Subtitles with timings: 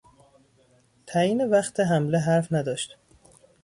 [1.05, 2.97] تعیین وقت حمله حرف نداشت.